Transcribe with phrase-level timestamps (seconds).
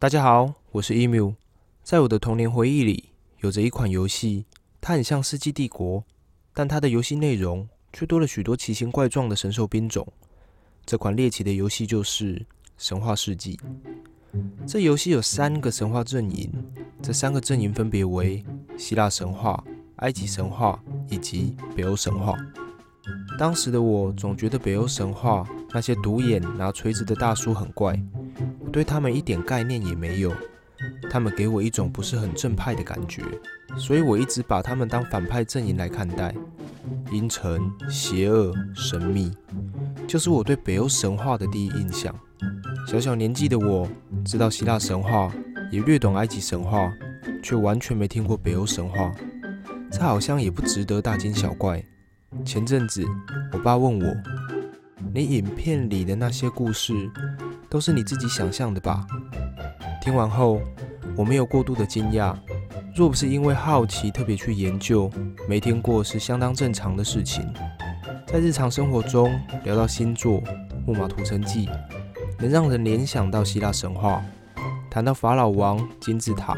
[0.00, 1.34] 大家好，我是 emu。
[1.82, 4.46] 在我的童年回忆里，有着一款游戏，
[4.80, 6.00] 它很像《世纪帝国》，
[6.54, 10.10] 但它的游戏内容却多了许多奇形怪状的神兽兵种。
[10.86, 12.36] 这款猎奇的游戏就是
[12.78, 13.60] 《神话世纪》。
[14.66, 16.50] 这游戏有三个神话阵营，
[17.02, 18.42] 这三个阵营分别为
[18.78, 19.62] 希腊神话、
[19.96, 22.34] 埃及神话以及北欧神话。
[23.38, 28.02] 当时的我总觉得北欧神话那些独眼拿锤子的大叔很怪，
[28.70, 30.32] 对他们一点概念也没有。
[31.10, 33.22] 他们给我一种不是很正派的感觉，
[33.76, 36.34] 所以我一直把他们当反派阵营来看待。
[37.12, 39.30] 阴沉、邪恶、神秘，
[40.06, 42.14] 就是我对北欧神话的第一印象。
[42.86, 43.86] 小小年纪的我
[44.24, 45.30] 知道希腊神话，
[45.70, 46.90] 也略懂埃及神话，
[47.42, 49.12] 却完全没听过北欧神话。
[49.90, 51.84] 这好像也不值得大惊小怪。
[52.44, 53.04] 前阵子，
[53.52, 54.16] 我爸问我
[55.14, 56.94] ：“你影片里的那些故事，
[57.68, 59.06] 都是你自己想象的吧？”
[60.02, 60.60] 听完后，
[61.16, 62.34] 我没有过度的惊讶。
[62.94, 65.10] 若不是因为好奇特别去研究，
[65.48, 67.46] 没听过是相当正常的事情。
[68.26, 70.42] 在日常生活中聊到星座、
[70.86, 71.68] 木马屠城记，
[72.38, 74.22] 能让人联想到希腊神话；
[74.90, 76.56] 谈到法老王、金字塔，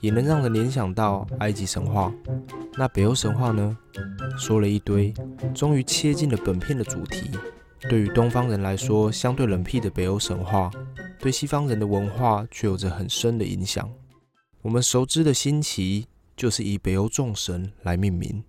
[0.00, 2.12] 也能让人联想到埃及神话。
[2.76, 3.76] 那北欧神话呢？
[4.36, 5.14] 说了一堆，
[5.54, 7.30] 终于切进了本片的主题。
[7.88, 10.70] 对于东方人来说，相对冷僻的北欧神话，
[11.18, 13.90] 对西方人的文化却有着很深的影响。
[14.62, 18.42] 我们熟知的星期，就是以北欧众神来命名。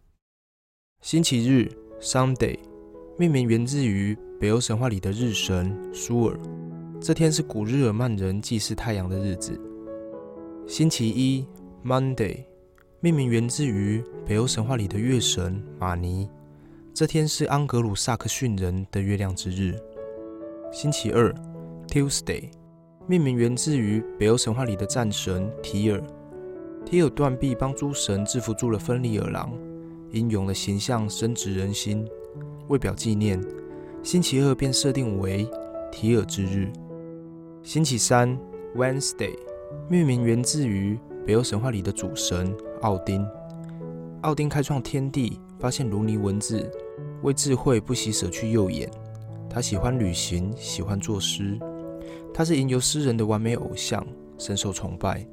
[1.01, 1.69] 星期日
[1.99, 2.57] （Sunday）
[3.17, 6.39] 命名源自于北欧神话里的日神舒尔，
[7.01, 9.59] 这天是古日耳曼人祭祀太阳的日子。
[10.67, 11.45] 星期一
[11.83, 12.45] （Monday）。
[13.01, 16.27] 命名源自于北欧神话里的月神马尼，
[16.95, 19.77] 这天是安格鲁萨克逊人的月亮之日。
[20.71, 21.29] 星期二
[21.89, 22.49] ，Tuesday，
[23.05, 26.01] 命名源自于北欧神话里的战神提尔。
[26.85, 29.51] 提尔断臂帮诸神制服住了芬里尔狼，
[30.11, 32.07] 英勇的形象深植人心。
[32.69, 33.43] 为表纪念，
[34.01, 35.45] 星期二便设定为
[35.91, 36.71] 提尔之日。
[37.61, 38.39] 星期三
[38.73, 39.35] ，Wednesday，
[39.89, 40.97] 命名源自于
[41.27, 42.55] 北欧神话里的主神。
[42.83, 43.27] 奥丁，
[44.21, 46.69] 奥丁开创天地，发现卢尼文字，
[47.23, 48.89] 为智慧不惜舍去右眼。
[49.49, 51.59] 他喜欢旅行，喜欢作诗，
[52.33, 54.05] 他是吟游诗人的完美偶像，
[54.37, 55.25] 深受崇拜。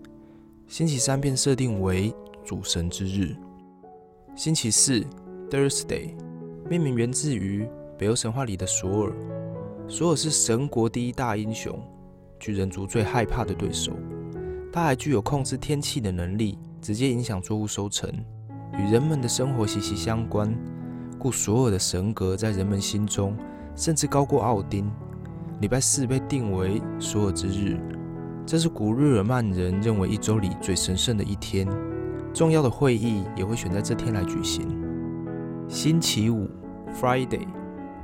[0.69, 3.37] 星期三便设定为主神之日。
[4.37, 5.05] 星期四
[5.51, 6.15] ，Thursday，
[6.69, 7.69] 命名源自于
[7.99, 9.13] 北欧神话里的索尔。
[9.89, 11.79] 索尔是神国第一大英雄，
[12.39, 13.93] 巨人族最害怕的对手。
[14.73, 16.59] 他还具有控制天气的能力。
[16.83, 18.13] 直接影响作物收成，
[18.79, 20.55] 与人们的生活息息相关，
[21.19, 23.37] 故所有的神格在人们心中
[23.77, 24.91] 甚至高过奥丁。
[25.61, 27.79] 礼拜四被定为索尔之日，
[28.45, 31.69] 这是古日耳曼人认为一周里最神圣的一天，
[32.35, 34.67] 重要的会议也会选在这天来举行。
[35.69, 36.49] 星期五
[37.01, 37.47] （Friday）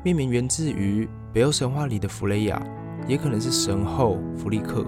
[0.05, 2.63] 命名源自于北欧神话里的弗雷亚，
[3.09, 4.87] 也可能是神后弗利克，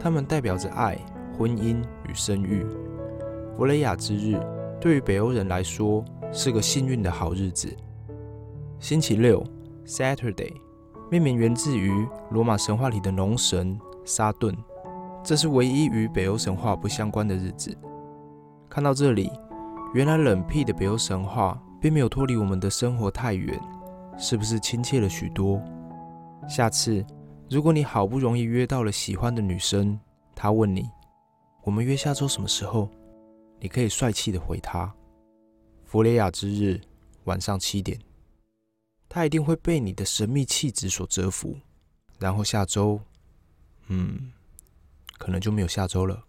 [0.00, 0.98] 他们代表着爱、
[1.38, 1.76] 婚姻
[2.08, 2.66] 与生育。
[3.56, 4.36] 弗雷亚之日
[4.84, 7.74] 对于北欧人来说是个幸运的好日子。
[8.78, 9.42] 星期六
[9.86, 10.52] ，Saturday，
[11.10, 14.54] 命名源自于罗马神话里的农神沙顿，
[15.22, 17.74] 这是唯一与北欧神话不相关的日子。
[18.68, 19.32] 看到这里，
[19.94, 23.58] 原来冷僻的北欧神话并没有脱离我们的生活太远，
[24.18, 25.62] 是不是亲切了许多？
[26.46, 27.02] 下次，
[27.48, 29.98] 如果你好不容易约到了喜欢的女生，
[30.34, 30.90] 她问你
[31.64, 32.86] ：“我们约下周什么时候？”
[33.64, 34.94] 你可以帅气的回他
[35.86, 36.78] ：“弗雷亚之日
[37.24, 37.98] 晚上七点。”
[39.08, 41.56] 他一定会被你的神秘气质所折服。
[42.18, 43.00] 然后下周，
[43.86, 44.30] 嗯，
[45.16, 46.22] 可能就没有下周了。